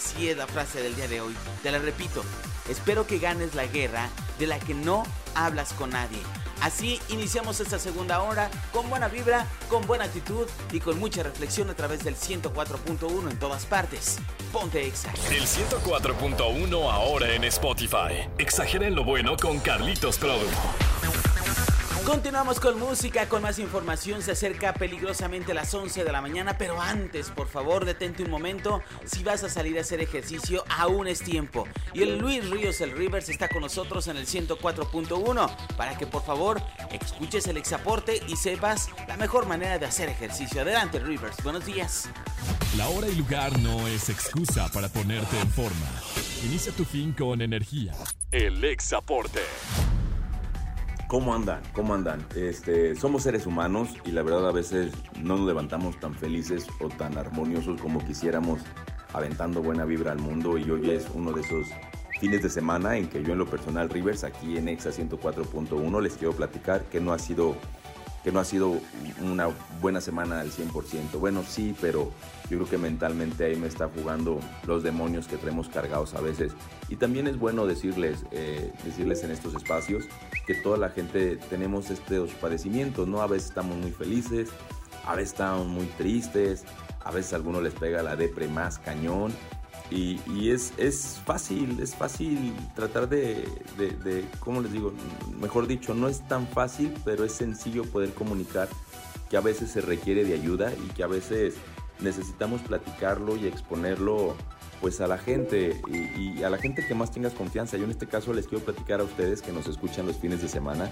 Así 0.00 0.30
es 0.30 0.38
frase 0.46 0.82
del 0.82 0.96
día 0.96 1.08
de 1.08 1.20
hoy. 1.20 1.36
Te 1.62 1.70
la 1.70 1.78
repito. 1.78 2.24
Espero 2.70 3.06
que 3.06 3.18
ganes 3.18 3.54
la 3.54 3.66
guerra 3.66 4.08
de 4.38 4.46
la 4.46 4.58
que 4.58 4.72
no 4.72 5.02
hablas 5.34 5.74
con 5.74 5.90
nadie. 5.90 6.18
Así 6.62 6.98
iniciamos 7.10 7.60
esta 7.60 7.78
segunda 7.78 8.22
hora 8.22 8.50
con 8.72 8.88
buena 8.88 9.08
vibra, 9.08 9.46
con 9.68 9.86
buena 9.86 10.04
actitud 10.04 10.48
y 10.72 10.80
con 10.80 10.98
mucha 10.98 11.22
reflexión 11.22 11.68
a 11.68 11.74
través 11.74 12.02
del 12.02 12.16
104.1 12.16 13.30
en 13.30 13.38
todas 13.38 13.66
partes. 13.66 14.16
Ponte 14.54 14.86
Exa. 14.86 15.12
El 15.30 15.42
104.1 15.42 16.90
ahora 16.90 17.34
en 17.34 17.44
Spotify. 17.44 18.26
Exageren 18.38 18.94
lo 18.94 19.04
bueno 19.04 19.36
con 19.36 19.58
Carlitos 19.58 20.16
Produ. 20.16 20.46
Continuamos 22.10 22.58
con 22.58 22.76
música, 22.76 23.28
con 23.28 23.40
más 23.40 23.60
información. 23.60 24.20
Se 24.20 24.32
acerca 24.32 24.74
peligrosamente 24.74 25.52
a 25.52 25.54
las 25.54 25.72
11 25.72 26.02
de 26.02 26.10
la 26.10 26.20
mañana, 26.20 26.58
pero 26.58 26.82
antes, 26.82 27.30
por 27.30 27.46
favor, 27.46 27.84
detente 27.84 28.24
un 28.24 28.30
momento. 28.30 28.82
Si 29.06 29.22
vas 29.22 29.44
a 29.44 29.48
salir 29.48 29.78
a 29.78 29.82
hacer 29.82 30.00
ejercicio, 30.00 30.64
aún 30.76 31.06
es 31.06 31.20
tiempo. 31.20 31.68
Y 31.94 32.02
el 32.02 32.18
Luis 32.18 32.50
Ríos, 32.50 32.80
el 32.80 32.90
Rivers, 32.90 33.28
está 33.28 33.48
con 33.48 33.62
nosotros 33.62 34.08
en 34.08 34.16
el 34.16 34.26
104.1 34.26 35.76
para 35.76 35.96
que, 35.96 36.08
por 36.08 36.24
favor, 36.24 36.60
escuches 36.90 37.46
el 37.46 37.56
exaporte 37.56 38.20
y 38.26 38.34
sepas 38.34 38.90
la 39.06 39.16
mejor 39.16 39.46
manera 39.46 39.78
de 39.78 39.86
hacer 39.86 40.08
ejercicio. 40.08 40.62
Adelante, 40.62 40.98
Rivers. 40.98 41.40
Buenos 41.44 41.64
días. 41.64 42.08
La 42.76 42.88
hora 42.88 43.06
y 43.06 43.14
lugar 43.14 43.56
no 43.60 43.86
es 43.86 44.08
excusa 44.08 44.68
para 44.72 44.88
ponerte 44.88 45.38
en 45.38 45.48
forma. 45.48 45.86
Inicia 46.44 46.72
tu 46.72 46.84
fin 46.84 47.12
con 47.12 47.40
energía. 47.40 47.94
El 48.32 48.64
Exaporte. 48.64 49.42
¿Cómo 51.10 51.34
andan? 51.34 51.60
¿Cómo 51.72 51.94
andan? 51.94 52.24
Este, 52.36 52.94
somos 52.94 53.24
seres 53.24 53.44
humanos 53.44 53.96
y 54.04 54.12
la 54.12 54.22
verdad 54.22 54.48
a 54.48 54.52
veces 54.52 54.92
no 55.20 55.36
nos 55.36 55.44
levantamos 55.44 55.98
tan 55.98 56.14
felices 56.14 56.68
o 56.78 56.88
tan 56.88 57.18
armoniosos 57.18 57.80
como 57.80 57.98
quisiéramos 58.06 58.60
aventando 59.12 59.60
buena 59.60 59.84
vibra 59.84 60.12
al 60.12 60.20
mundo 60.20 60.56
y 60.56 60.70
hoy 60.70 60.88
es 60.88 61.08
uno 61.12 61.32
de 61.32 61.40
esos 61.40 61.66
fines 62.20 62.44
de 62.44 62.48
semana 62.48 62.96
en 62.96 63.08
que 63.08 63.24
yo 63.24 63.32
en 63.32 63.40
lo 63.40 63.46
personal 63.46 63.90
Rivers 63.90 64.22
aquí 64.22 64.56
en 64.56 64.68
Exa 64.68 64.90
104.1 64.90 66.00
les 66.00 66.14
quiero 66.14 66.32
platicar 66.32 66.84
que 66.84 67.00
no 67.00 67.12
ha 67.12 67.18
sido 67.18 67.56
que 68.22 68.32
no 68.32 68.40
ha 68.40 68.44
sido 68.44 68.78
una 69.22 69.48
buena 69.80 70.00
semana 70.00 70.40
al 70.40 70.50
100%. 70.50 71.18
Bueno, 71.18 71.42
sí, 71.46 71.74
pero 71.80 72.10
yo 72.50 72.58
creo 72.58 72.68
que 72.68 72.78
mentalmente 72.78 73.44
ahí 73.44 73.56
me 73.56 73.66
está 73.66 73.88
jugando 73.88 74.40
los 74.66 74.82
demonios 74.82 75.26
que 75.26 75.36
traemos 75.36 75.68
cargados 75.68 76.14
a 76.14 76.20
veces. 76.20 76.52
Y 76.88 76.96
también 76.96 77.26
es 77.26 77.38
bueno 77.38 77.66
decirles, 77.66 78.24
eh, 78.30 78.72
decirles 78.84 79.24
en 79.24 79.30
estos 79.30 79.54
espacios 79.54 80.04
que 80.46 80.54
toda 80.54 80.76
la 80.76 80.90
gente 80.90 81.36
tenemos 81.48 81.90
estos 81.90 82.30
padecimientos, 82.32 83.08
¿no? 83.08 83.22
A 83.22 83.26
veces 83.26 83.48
estamos 83.48 83.76
muy 83.76 83.92
felices, 83.92 84.50
a 85.06 85.14
veces 85.14 85.32
estamos 85.32 85.66
muy 85.66 85.86
tristes, 85.86 86.64
a 87.04 87.10
veces 87.10 87.32
a 87.32 87.36
algunos 87.36 87.62
les 87.62 87.74
pega 87.74 88.02
la 88.02 88.16
depre 88.16 88.48
más 88.48 88.78
cañón. 88.78 89.32
Y, 89.90 90.20
y 90.26 90.50
es, 90.50 90.72
es, 90.76 91.20
fácil, 91.24 91.80
es 91.80 91.96
fácil 91.96 92.54
tratar 92.76 93.08
de, 93.08 93.44
de, 93.76 94.24
¿cómo 94.38 94.60
les 94.60 94.72
digo? 94.72 94.92
Mejor 95.40 95.66
dicho, 95.66 95.94
no 95.94 96.08
es 96.08 96.26
tan 96.28 96.46
fácil, 96.46 96.94
pero 97.04 97.24
es 97.24 97.32
sencillo 97.32 97.84
poder 97.84 98.14
comunicar 98.14 98.68
que 99.28 99.36
a 99.36 99.40
veces 99.40 99.70
se 99.70 99.80
requiere 99.80 100.24
de 100.24 100.34
ayuda 100.34 100.72
y 100.72 100.88
que 100.92 101.02
a 101.02 101.08
veces 101.08 101.54
necesitamos 102.00 102.60
platicarlo 102.62 103.36
y 103.36 103.46
exponerlo 103.46 104.36
pues 104.80 105.00
a 105.00 105.06
la 105.06 105.18
gente 105.18 105.80
y, 105.88 106.38
y, 106.38 106.42
a 106.44 106.50
la 106.50 106.58
gente 106.58 106.86
que 106.86 106.94
más 106.94 107.10
tengas 107.10 107.34
confianza. 107.34 107.76
Yo 107.76 107.84
en 107.84 107.90
este 107.90 108.06
caso 108.06 108.32
les 108.32 108.46
quiero 108.46 108.64
platicar 108.64 109.00
a 109.00 109.04
ustedes 109.04 109.42
que 109.42 109.52
nos 109.52 109.66
escuchan 109.66 110.06
los 110.06 110.16
fines 110.16 110.40
de 110.40 110.48
semana 110.48 110.90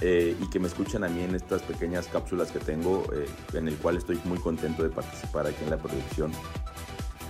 eh, 0.00 0.36
y 0.40 0.50
que 0.50 0.58
me 0.58 0.68
escuchan 0.68 1.04
a 1.04 1.08
mí 1.08 1.22
en 1.22 1.34
estas 1.34 1.62
pequeñas 1.62 2.06
cápsulas 2.08 2.50
que 2.50 2.58
tengo, 2.58 3.04
eh, 3.14 3.26
en 3.54 3.68
el 3.68 3.76
cual 3.76 3.96
estoy 3.96 4.20
muy 4.24 4.38
contento 4.38 4.82
de 4.82 4.90
participar 4.90 5.46
aquí 5.46 5.64
en 5.64 5.70
la 5.70 5.78
producción 5.78 6.32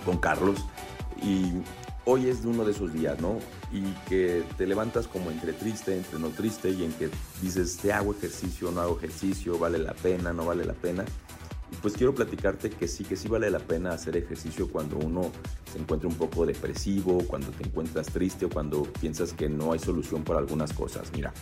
con 0.04 0.18
Carlos. 0.18 0.58
Y 1.22 1.52
hoy 2.04 2.28
es 2.28 2.44
uno 2.44 2.64
de 2.64 2.72
esos 2.72 2.92
días, 2.92 3.20
¿no? 3.20 3.38
Y 3.72 3.82
que 4.08 4.44
te 4.56 4.66
levantas 4.66 5.08
como 5.08 5.30
entre 5.30 5.52
triste, 5.52 5.96
entre 5.96 6.18
no 6.18 6.28
triste, 6.28 6.70
y 6.70 6.84
en 6.84 6.92
que 6.92 7.10
dices, 7.42 7.76
¿te 7.78 7.92
hago 7.92 8.12
ejercicio, 8.12 8.70
no 8.70 8.80
hago 8.80 8.98
ejercicio? 8.98 9.58
¿Vale 9.58 9.78
la 9.78 9.94
pena, 9.94 10.32
no 10.32 10.46
vale 10.46 10.64
la 10.64 10.74
pena? 10.74 11.04
Y 11.72 11.76
pues 11.76 11.94
quiero 11.94 12.14
platicarte 12.14 12.70
que 12.70 12.86
sí, 12.86 13.04
que 13.04 13.16
sí 13.16 13.28
vale 13.28 13.50
la 13.50 13.58
pena 13.58 13.92
hacer 13.92 14.16
ejercicio 14.16 14.68
cuando 14.68 14.96
uno 14.98 15.32
se 15.72 15.78
encuentra 15.78 16.08
un 16.08 16.14
poco 16.14 16.46
depresivo, 16.46 17.18
cuando 17.26 17.48
te 17.48 17.64
encuentras 17.64 18.06
triste 18.06 18.44
o 18.44 18.48
cuando 18.48 18.84
piensas 18.84 19.32
que 19.32 19.48
no 19.48 19.72
hay 19.72 19.78
solución 19.78 20.22
para 20.22 20.38
algunas 20.38 20.72
cosas. 20.72 21.10
Mira, 21.14 21.32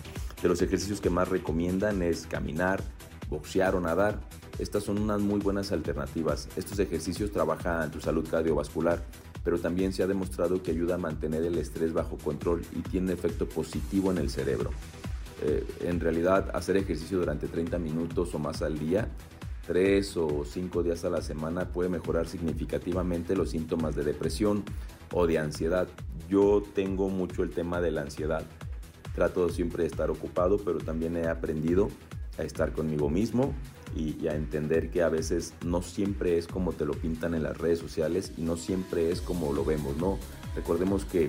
de 0.40 0.48
los 0.48 0.62
ejercicios 0.62 1.00
que 1.00 1.10
más 1.10 1.28
recomiendan 1.28 2.02
es 2.02 2.26
caminar, 2.26 2.82
boxear 3.28 3.74
o 3.74 3.80
nadar. 3.80 4.20
Estas 4.58 4.84
son 4.84 4.98
unas 4.98 5.20
muy 5.20 5.40
buenas 5.40 5.72
alternativas. 5.72 6.48
Estos 6.56 6.78
ejercicios 6.78 7.30
trabajan 7.32 7.90
tu 7.90 8.00
salud 8.00 8.26
cardiovascular, 8.28 9.02
pero 9.44 9.58
también 9.58 9.92
se 9.92 10.02
ha 10.02 10.06
demostrado 10.06 10.62
que 10.62 10.70
ayuda 10.70 10.96
a 10.96 10.98
mantener 10.98 11.42
el 11.42 11.58
estrés 11.58 11.92
bajo 11.92 12.18
control 12.18 12.62
y 12.76 12.80
tiene 12.80 13.12
efecto 13.12 13.48
positivo 13.48 14.10
en 14.10 14.18
el 14.18 14.30
cerebro. 14.30 14.70
Eh, 15.42 15.66
en 15.80 15.98
realidad, 15.98 16.50
hacer 16.54 16.76
ejercicio 16.76 17.18
durante 17.18 17.48
30 17.48 17.78
minutos 17.78 18.34
o 18.34 18.38
más 18.38 18.62
al 18.62 18.78
día, 18.78 19.08
3 19.66 20.16
o 20.16 20.44
5 20.44 20.82
días 20.82 21.04
a 21.04 21.10
la 21.10 21.22
semana, 21.22 21.72
puede 21.72 21.88
mejorar 21.88 22.28
significativamente 22.28 23.34
los 23.34 23.50
síntomas 23.50 23.96
de 23.96 24.04
depresión 24.04 24.62
o 25.12 25.26
de 25.26 25.38
ansiedad. 25.38 25.88
Yo 26.28 26.62
tengo 26.74 27.08
mucho 27.08 27.42
el 27.42 27.50
tema 27.50 27.80
de 27.80 27.90
la 27.90 28.02
ansiedad. 28.02 28.44
Trato 29.14 29.48
siempre 29.48 29.82
de 29.82 29.88
estar 29.88 30.10
ocupado, 30.10 30.58
pero 30.58 30.78
también 30.78 31.16
he 31.16 31.26
aprendido 31.26 31.88
a 32.38 32.42
estar 32.42 32.72
conmigo 32.72 33.10
mismo 33.10 33.52
y, 33.94 34.16
y, 34.22 34.28
a 34.28 34.34
entender 34.34 34.90
que 34.90 35.02
a 35.02 35.08
veces 35.08 35.52
no 35.64 35.82
siempre 35.82 36.38
es 36.38 36.46
como 36.46 36.72
te 36.72 36.86
lo 36.86 36.94
pintan 36.94 37.34
en 37.34 37.42
las 37.42 37.58
redes 37.58 37.78
sociales 37.78 38.32
y 38.36 38.42
no 38.42 38.56
siempre 38.56 39.10
es 39.10 39.20
como 39.20 39.52
lo 39.52 39.64
vemos, 39.64 39.96
¿no? 39.98 40.18
Recordemos 40.54 41.04
que 41.04 41.28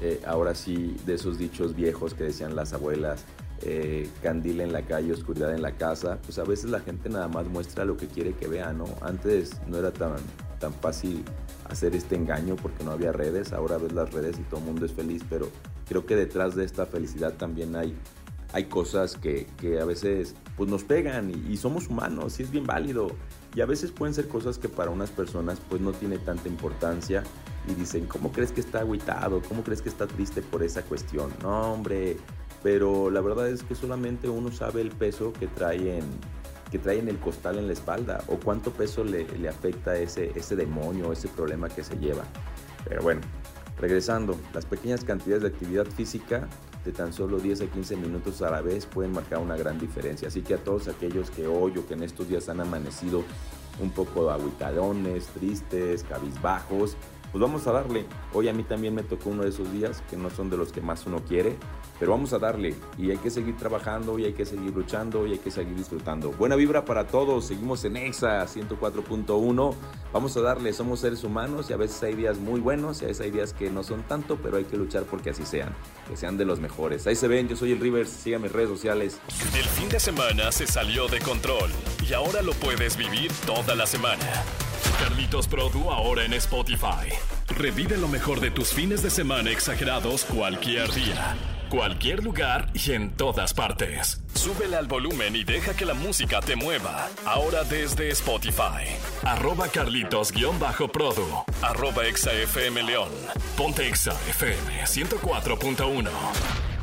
eh, 0.00 0.20
ahora 0.26 0.54
sí, 0.54 0.96
de 1.06 1.14
esos 1.14 1.38
dichos 1.38 1.74
viejos 1.74 2.14
que 2.14 2.24
decían 2.24 2.54
las 2.54 2.72
abuelas, 2.72 3.24
eh, 3.62 4.10
candil 4.22 4.60
en 4.60 4.72
la 4.72 4.82
calle, 4.82 5.12
oscuridad 5.12 5.54
en 5.54 5.62
la 5.62 5.72
casa, 5.72 6.18
pues 6.22 6.38
a 6.38 6.44
veces 6.44 6.70
la 6.70 6.80
gente 6.80 7.08
nada 7.08 7.28
más 7.28 7.46
muestra 7.48 7.84
lo 7.86 7.96
que 7.96 8.06
quiere 8.06 8.34
que 8.34 8.46
vea, 8.46 8.72
¿no? 8.72 8.84
Antes 9.00 9.60
no 9.66 9.78
era 9.78 9.92
tan, 9.92 10.16
tan 10.60 10.74
fácil 10.74 11.24
hacer 11.70 11.94
este 11.94 12.16
engaño 12.16 12.56
porque 12.56 12.84
no 12.84 12.90
había 12.90 13.12
redes, 13.12 13.52
ahora 13.54 13.78
ves 13.78 13.92
las 13.92 14.12
redes 14.12 14.38
y 14.38 14.42
todo 14.42 14.60
el 14.60 14.66
mundo 14.66 14.84
es 14.84 14.92
feliz, 14.92 15.22
pero 15.30 15.48
creo 15.88 16.04
que 16.04 16.16
detrás 16.16 16.54
de 16.54 16.64
esta 16.64 16.84
felicidad 16.84 17.32
también 17.32 17.74
hay 17.76 17.96
hay 18.52 18.64
cosas 18.64 19.16
que, 19.16 19.46
que, 19.58 19.80
a 19.80 19.84
veces 19.84 20.34
pues 20.56 20.70
nos 20.70 20.84
pegan 20.84 21.30
y, 21.30 21.56
somos 21.56 21.88
humanos 21.88 22.38
y 22.40 22.44
es 22.44 22.50
bien 22.50 22.66
válido. 22.66 23.08
Y 23.54 23.60
a 23.62 23.66
veces 23.66 23.90
pueden 23.90 24.14
ser 24.14 24.28
cosas 24.28 24.58
que 24.58 24.68
para 24.68 24.90
unas 24.90 25.10
personas 25.10 25.60
pues 25.68 25.80
no 25.80 25.92
tiene 25.92 26.18
tanta 26.18 26.48
importancia 26.48 27.22
y 27.68 27.74
dicen, 27.74 28.06
¿cómo 28.06 28.30
crees 28.30 28.52
que 28.52 28.60
está 28.60 28.80
agüitado? 28.80 29.42
¿Cómo 29.48 29.62
crees 29.64 29.82
que 29.82 29.88
está 29.88 30.06
triste 30.06 30.42
por 30.42 30.62
esa 30.62 30.82
cuestión? 30.82 31.32
No, 31.42 31.72
hombre, 31.72 32.18
pero 32.62 33.10
la 33.10 33.20
verdad 33.20 33.48
es 33.48 33.62
que 33.62 33.74
solamente 33.74 34.28
uno 34.28 34.52
sabe 34.52 34.82
el 34.82 34.90
peso 34.90 35.32
que 35.32 35.46
trae 35.46 35.98
en, 35.98 36.04
que 36.70 36.78
trae 36.78 36.98
en 36.98 37.08
el 37.08 37.18
costal 37.18 37.58
en 37.58 37.66
la 37.66 37.72
espalda 37.72 38.22
o 38.28 38.36
cuánto 38.36 38.72
peso 38.72 39.04
le, 39.04 39.26
le 39.38 39.48
afecta 39.48 39.96
ese, 39.96 40.32
ese 40.34 40.54
demonio, 40.54 41.12
ese 41.12 41.28
problema 41.28 41.68
que 41.68 41.82
se 41.82 41.96
lleva. 41.96 42.24
Pero 42.86 43.02
bueno, 43.02 43.22
regresando, 43.78 44.38
las 44.54 44.66
pequeñas 44.66 45.04
cantidades 45.04 45.42
de 45.42 45.48
actividad 45.48 45.86
física 45.86 46.48
tan 46.92 47.12
solo 47.12 47.38
10 47.38 47.62
a 47.62 47.66
15 47.66 47.96
minutos 47.96 48.42
a 48.42 48.50
la 48.50 48.60
vez 48.60 48.86
pueden 48.86 49.12
marcar 49.12 49.38
una 49.38 49.56
gran 49.56 49.78
diferencia. 49.78 50.28
Así 50.28 50.42
que 50.42 50.54
a 50.54 50.58
todos 50.58 50.88
aquellos 50.88 51.30
que 51.30 51.46
hoy 51.46 51.76
o 51.78 51.86
que 51.86 51.94
en 51.94 52.02
estos 52.02 52.28
días 52.28 52.48
han 52.48 52.60
amanecido 52.60 53.24
un 53.80 53.90
poco 53.90 54.30
aguitadones, 54.30 55.26
tristes, 55.26 56.02
cabizbajos, 56.04 56.96
pues 57.36 57.50
vamos 57.50 57.66
a 57.66 57.72
darle. 57.72 58.06
Hoy 58.32 58.48
a 58.48 58.54
mí 58.54 58.62
también 58.62 58.94
me 58.94 59.02
tocó 59.02 59.28
uno 59.28 59.42
de 59.42 59.50
esos 59.50 59.70
días 59.70 60.02
que 60.08 60.16
no 60.16 60.30
son 60.30 60.48
de 60.48 60.56
los 60.56 60.72
que 60.72 60.80
más 60.80 61.04
uno 61.04 61.22
quiere, 61.22 61.54
pero 62.00 62.12
vamos 62.12 62.32
a 62.32 62.38
darle 62.38 62.74
y 62.96 63.10
hay 63.10 63.18
que 63.18 63.28
seguir 63.28 63.58
trabajando 63.58 64.18
y 64.18 64.24
hay 64.24 64.32
que 64.32 64.46
seguir 64.46 64.72
luchando 64.72 65.26
y 65.26 65.32
hay 65.32 65.38
que 65.38 65.50
seguir 65.50 65.76
disfrutando. 65.76 66.30
Buena 66.30 66.56
vibra 66.56 66.86
para 66.86 67.06
todos, 67.06 67.44
seguimos 67.44 67.84
en 67.84 67.98
EXA 67.98 68.42
104.1, 68.46 69.74
vamos 70.14 70.34
a 70.34 70.40
darle, 70.40 70.72
somos 70.72 71.00
seres 71.00 71.24
humanos 71.24 71.68
y 71.68 71.74
a 71.74 71.76
veces 71.76 72.02
hay 72.04 72.14
días 72.14 72.38
muy 72.38 72.58
buenos 72.58 73.02
y 73.02 73.04
a 73.04 73.08
veces 73.08 73.26
hay 73.26 73.32
días 73.32 73.52
que 73.52 73.68
no 73.68 73.82
son 73.82 74.02
tanto, 74.04 74.38
pero 74.42 74.56
hay 74.56 74.64
que 74.64 74.78
luchar 74.78 75.02
porque 75.02 75.28
así 75.28 75.44
sean, 75.44 75.76
que 76.08 76.16
sean 76.16 76.38
de 76.38 76.46
los 76.46 76.58
mejores. 76.58 77.06
Ahí 77.06 77.16
se 77.16 77.28
ven, 77.28 77.48
yo 77.48 77.56
soy 77.56 77.72
el 77.72 77.80
Rivers, 77.80 78.08
síganme 78.08 78.46
en 78.46 78.54
redes 78.54 78.70
sociales. 78.70 79.20
El 79.54 79.64
fin 79.64 79.90
de 79.90 80.00
semana 80.00 80.50
se 80.52 80.66
salió 80.66 81.06
de 81.06 81.20
control 81.20 81.70
y 82.08 82.14
ahora 82.14 82.40
lo 82.40 82.54
puedes 82.54 82.96
vivir 82.96 83.30
toda 83.44 83.74
la 83.74 83.84
semana. 83.84 84.24
Carlitos 84.98 85.46
Produ 85.46 85.90
ahora 85.90 86.24
en 86.24 86.32
Spotify. 86.34 87.12
Revive 87.48 87.98
lo 87.98 88.08
mejor 88.08 88.40
de 88.40 88.50
tus 88.50 88.72
fines 88.72 89.02
de 89.02 89.10
semana 89.10 89.50
exagerados 89.50 90.24
cualquier 90.24 90.90
día. 90.92 91.36
Cualquier 91.68 92.24
lugar 92.24 92.68
y 92.72 92.92
en 92.92 93.10
todas 93.10 93.52
partes. 93.52 94.22
Súbele 94.34 94.76
al 94.76 94.86
volumen 94.86 95.36
y 95.36 95.44
deja 95.44 95.74
que 95.74 95.84
la 95.84 95.94
música 95.94 96.40
te 96.40 96.56
mueva. 96.56 97.08
Ahora 97.26 97.64
desde 97.64 98.08
Spotify. 98.10 98.86
Arroba 99.22 99.68
Carlitos-Produ. 99.68 101.44
Arroba 101.62 102.06
ExaFM 102.06 102.82
León. 102.82 103.10
Ponte 103.56 103.86
Exa 103.86 104.12
FM 104.30 104.84
104.1. 104.84 106.75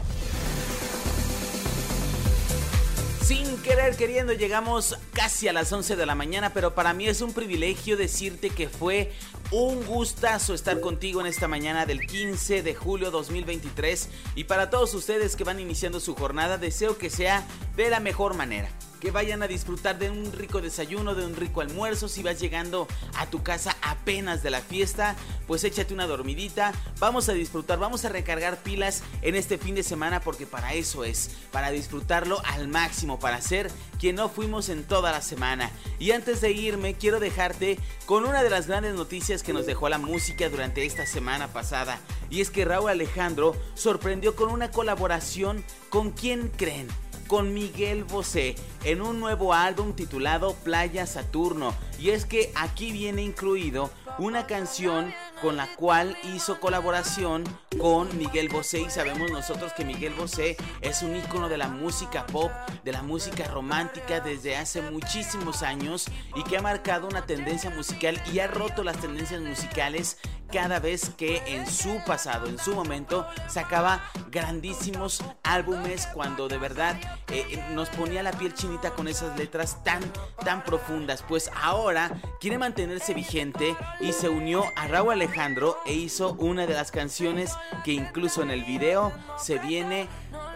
Sin 3.33 3.57
querer 3.63 3.95
queriendo 3.95 4.33
llegamos 4.33 4.95
casi 5.11 5.47
a 5.47 5.53
las 5.53 5.73
11 5.73 5.95
de 5.95 6.05
la 6.05 6.13
mañana, 6.13 6.53
pero 6.53 6.75
para 6.75 6.93
mí 6.93 7.07
es 7.07 7.19
un 7.19 7.33
privilegio 7.33 7.97
decirte 7.97 8.51
que 8.51 8.69
fue 8.69 9.11
un 9.49 9.83
gustazo 9.87 10.53
estar 10.53 10.79
contigo 10.79 11.19
en 11.19 11.25
esta 11.25 11.47
mañana 11.47 11.87
del 11.87 12.05
15 12.05 12.61
de 12.61 12.75
julio 12.75 13.09
2023 13.09 14.09
y 14.35 14.43
para 14.43 14.69
todos 14.69 14.93
ustedes 14.93 15.35
que 15.35 15.45
van 15.45 15.59
iniciando 15.59 15.99
su 15.99 16.13
jornada 16.13 16.59
deseo 16.59 16.99
que 16.99 17.09
sea 17.09 17.43
de 17.75 17.89
la 17.89 17.99
mejor 17.99 18.35
manera 18.35 18.69
que 19.03 19.11
vayan 19.11 19.43
a 19.43 19.49
disfrutar 19.49 19.99
de 19.99 20.09
un 20.09 20.31
rico 20.31 20.61
desayuno, 20.61 21.13
de 21.13 21.25
un 21.25 21.35
rico 21.35 21.59
almuerzo. 21.59 22.07
Si 22.07 22.23
vas 22.23 22.39
llegando 22.39 22.87
a 23.17 23.25
tu 23.25 23.43
casa 23.43 23.75
apenas 23.81 24.43
de 24.43 24.49
la 24.49 24.61
fiesta, 24.61 25.17
pues 25.45 25.65
échate 25.65 25.93
una 25.93 26.07
dormidita. 26.07 26.71
Vamos 26.99 27.27
a 27.27 27.33
disfrutar, 27.33 27.77
vamos 27.79 28.05
a 28.05 28.09
recargar 28.09 28.63
pilas 28.63 29.03
en 29.21 29.35
este 29.35 29.57
fin 29.57 29.75
de 29.75 29.83
semana 29.83 30.21
porque 30.21 30.45
para 30.45 30.73
eso 30.73 31.03
es, 31.03 31.31
para 31.51 31.71
disfrutarlo 31.71 32.41
al 32.45 32.69
máximo, 32.69 33.19
para 33.19 33.41
ser 33.41 33.69
quien 33.99 34.15
no 34.15 34.29
fuimos 34.29 34.69
en 34.69 34.85
toda 34.85 35.11
la 35.11 35.21
semana. 35.21 35.69
Y 35.99 36.11
antes 36.11 36.39
de 36.39 36.51
irme, 36.51 36.93
quiero 36.93 37.19
dejarte 37.19 37.79
con 38.05 38.23
una 38.23 38.41
de 38.41 38.51
las 38.51 38.67
grandes 38.67 38.93
noticias 38.93 39.43
que 39.43 39.51
nos 39.51 39.65
dejó 39.65 39.89
la 39.89 39.97
música 39.97 40.47
durante 40.47 40.85
esta 40.85 41.05
semana 41.05 41.51
pasada. 41.51 41.99
Y 42.29 42.39
es 42.39 42.49
que 42.49 42.63
Raúl 42.63 42.89
Alejandro 42.89 43.53
sorprendió 43.73 44.37
con 44.37 44.49
una 44.49 44.71
colaboración 44.71 45.61
con 45.89 46.11
quién 46.11 46.47
creen 46.47 46.87
con 47.33 47.51
Miguel 47.51 48.03
Bosé 48.03 48.53
en 48.83 49.01
un 49.01 49.19
nuevo 49.19 49.55
álbum 49.55 49.93
titulado 49.93 50.53
Playa 50.63 51.07
Saturno. 51.07 51.73
Y 51.97 52.11
es 52.11 52.25
que 52.25 52.51
aquí 52.53 52.91
viene 52.91 53.23
incluido 53.23 53.89
una 54.19 54.45
canción 54.45 55.11
con 55.41 55.57
la 55.57 55.67
cual 55.75 56.15
hizo 56.35 56.59
colaboración 56.59 57.43
con 57.79 58.15
Miguel 58.19 58.49
Bosé 58.49 58.81
y 58.81 58.89
sabemos 58.91 59.31
nosotros 59.31 59.73
que 59.73 59.83
Miguel 59.83 60.13
Bosé 60.13 60.57
es 60.81 61.01
un 61.01 61.15
ícono 61.15 61.49
de 61.49 61.57
la 61.57 61.69
música 61.69 62.27
pop, 62.27 62.51
de 62.83 62.91
la 62.91 63.01
música 63.01 63.45
romántica 63.45 64.19
desde 64.19 64.55
hace 64.55 64.83
muchísimos 64.83 65.63
años 65.63 66.05
y 66.35 66.43
que 66.43 66.57
ha 66.57 66.61
marcado 66.61 67.07
una 67.07 67.25
tendencia 67.25 67.71
musical 67.71 68.21
y 68.31 68.39
ha 68.39 68.47
roto 68.47 68.83
las 68.83 68.97
tendencias 69.01 69.41
musicales 69.41 70.19
cada 70.53 70.79
vez 70.79 71.09
que 71.17 71.41
en 71.47 71.65
su 71.65 71.99
pasado, 72.05 72.47
en 72.47 72.59
su 72.59 72.75
momento, 72.75 73.25
sacaba 73.47 74.03
grandísimos 74.29 75.23
álbumes 75.41 76.07
cuando 76.13 76.47
de 76.47 76.59
verdad 76.59 76.95
eh, 77.29 77.59
nos 77.71 77.89
ponía 77.89 78.21
la 78.21 78.31
piel 78.31 78.53
chinita 78.53 78.91
con 78.91 79.07
esas 79.07 79.35
letras 79.35 79.83
tan, 79.83 79.99
tan 80.45 80.63
profundas. 80.63 81.23
Pues 81.27 81.49
ahora 81.59 82.11
quiere 82.39 82.59
mantenerse 82.59 83.15
vigente 83.15 83.75
y 83.99 84.13
se 84.13 84.29
unió 84.29 84.63
a 84.75 84.87
Raúl 84.87 85.13
Alejandro 85.13 85.79
e 85.87 85.93
hizo 85.93 86.33
una 86.33 86.67
de 86.67 86.75
las 86.75 86.91
canciones 86.91 87.53
que 87.83 87.93
incluso 87.93 88.43
en 88.43 88.51
el 88.51 88.63
video 88.63 89.11
se 89.39 89.57
viene 89.57 90.07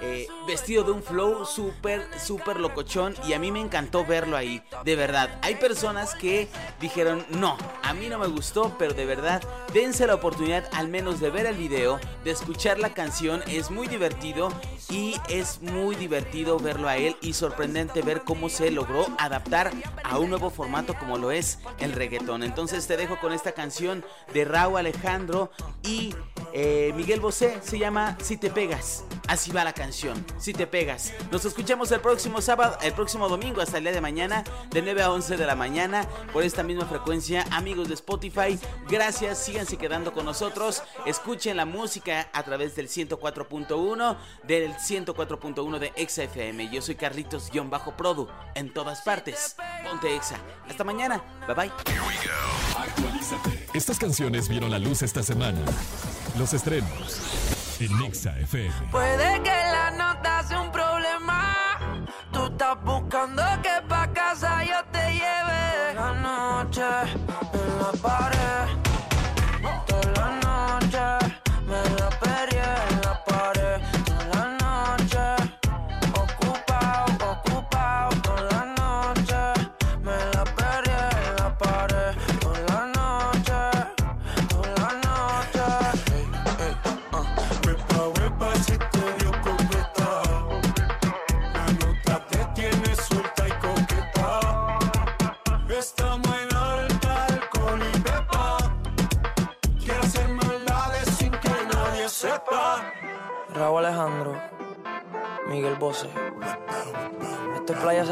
eh, 0.02 0.28
vestido 0.46 0.84
de 0.84 0.92
un 0.92 1.04
flow 1.04 1.46
súper, 1.46 2.08
súper 2.20 2.60
locochón 2.60 3.16
y 3.28 3.34
a 3.34 3.40
mí 3.40 3.52
me 3.52 3.60
encantó 3.60 4.06
verlo 4.06 4.38
ahí, 4.38 4.62
de 4.84 4.96
verdad. 4.96 5.40
Hay 5.42 5.56
personas 5.56 6.14
que 6.16 6.48
dijeron, 6.80 7.26
no, 7.30 7.58
a 7.84 7.94
mí 7.94 8.08
no 8.08 8.20
me 8.20 8.28
gustó, 8.28 8.76
pero 8.78 8.94
de 8.94 9.06
verdad, 9.06 9.42
dense 9.74 10.06
la 10.08 10.16
oportunidad 10.16 10.70
al 10.74 10.88
menos 10.88 11.20
de 11.20 11.30
ver 11.30 11.46
el 11.46 11.56
video, 11.56 12.00
de 12.24 12.32
escuchar 12.32 12.80
la 12.80 12.94
canción, 12.94 13.42
es 13.48 13.72
muy 13.72 13.88
divertido 13.88 14.52
y 14.90 15.16
es 15.30 15.62
muy 15.62 15.96
divertido 15.96 16.60
verlo 16.60 16.88
a 16.88 16.98
él 16.98 17.18
y 17.22 17.34
sorprendente 17.34 18.02
ver 18.02 18.22
cómo 18.24 18.50
se 18.50 18.72
logró 18.72 19.08
adaptar 19.18 19.72
a 20.04 20.20
un 20.20 20.30
nuevo 20.30 20.50
formato 20.50 20.94
como 20.98 21.18
lo 21.18 21.32
es 21.32 21.60
el 21.80 21.94
reggaetón. 21.94 22.44
Entonces 22.44 22.88
te 22.88 22.98
dejo 22.98 23.20
con 23.20 23.34
esta 23.34 23.54
canción 23.54 24.06
de 24.34 24.46
Raúl 24.46 24.78
Alejandro 24.78 25.52
y 25.84 26.14
eh, 26.54 26.94
Miguel 26.96 27.20
Bosé, 27.20 27.58
se 27.62 27.80
llama 27.80 28.18
Si 28.22 28.38
te 28.38 28.50
pegas. 28.50 29.07
Así 29.28 29.52
va 29.52 29.66
la 29.66 29.74
canción, 29.74 30.26
Si 30.40 30.54
te 30.54 30.68
pegas. 30.68 31.14
Nos 31.32 31.44
escuchamos 31.44 31.92
el 31.92 32.00
próximo 32.00 32.42
sábado, 32.42 32.78
el 32.82 32.94
próximo 32.94 33.28
domingo 33.28 33.62
hasta 33.62 33.78
el 33.78 33.84
día 33.84 33.92
de 33.92 34.00
mañana, 34.00 34.44
de 34.70 34.82
9 34.82 35.04
a 35.04 35.12
11 35.12 35.36
de 35.36 35.46
la 35.46 35.56
mañana, 35.56 36.08
por 36.32 36.44
esta 36.44 36.64
misma 36.64 36.86
frecuencia. 36.86 37.46
Amigos 37.52 37.90
de 37.90 37.96
Spotify, 37.96 38.58
gracias, 38.88 39.44
síganse 39.44 39.78
quedando 39.78 40.14
con 40.14 40.26
nosotros. 40.26 40.82
Escuchen 41.06 41.58
la 41.58 41.66
música 41.66 42.30
a 42.32 42.44
través 42.44 42.76
del 42.78 42.88
104.1, 42.88 44.18
del 44.44 44.74
104.1 44.74 45.80
de 45.80 45.92
Exa 45.98 46.24
FM. 46.24 46.70
Yo 46.72 46.82
soy 46.82 46.96
Carlitos-Produ, 46.96 48.30
en 48.56 48.74
todas 48.74 49.02
partes. 49.02 49.58
Ponte 49.84 50.16
Exa. 50.16 50.38
Hasta 50.70 50.86
mañana. 50.86 51.22
Bye 51.48 51.56
bye. 51.56 51.72
Estas 53.74 54.00
canciones 54.00 54.48
vieron 54.48 54.72
la 54.72 54.80
luz 54.80 55.02
esta 55.02 55.22
semana. 55.22 55.60
Los 56.38 56.54
estrenos 56.54 57.57
en 57.80 57.92
FM. 58.40 58.92
Puede 58.92 59.42
que 59.44 59.50
la 59.50 59.92
nota 59.92 60.44
sea 60.44 60.62
un 60.62 60.72
problema. 60.72 61.78
Tú 62.32 62.46
estás 62.46 62.82
buscando 62.84 63.44
que 63.62 63.77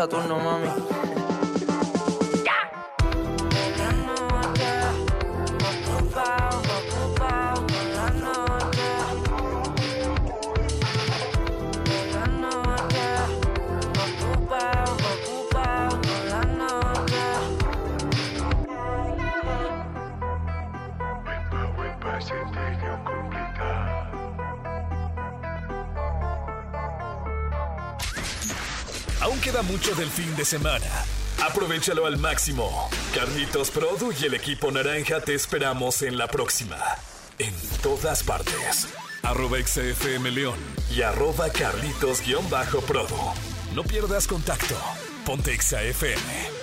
Saturno, 0.06 0.38
mami. 0.38 1.45
Mucho 29.62 29.96
del 29.96 30.10
fin 30.10 30.36
de 30.36 30.46
semana. 30.46 30.88
Aprovechalo 31.44 32.06
al 32.06 32.18
máximo. 32.18 32.90
Carlitos 33.14 33.70
Produ 33.72 34.12
y 34.20 34.26
el 34.26 34.34
equipo 34.34 34.72
naranja 34.72 35.22
te 35.22 35.34
esperamos 35.34 36.02
en 36.02 36.18
la 36.18 36.28
próxima. 36.28 36.78
En 37.38 37.54
todas 37.82 38.24
partes. 38.24 38.88
Arroba 39.24 39.58
XFM 39.60 40.32
León 40.32 40.60
y 40.96 41.02
arroba 41.02 41.50
Carlitos-Produ. 41.50 43.34
No 43.74 43.84
pierdas 43.84 44.28
contacto. 44.28 44.76
Ponte 45.26 45.60
XFM. 45.60 46.55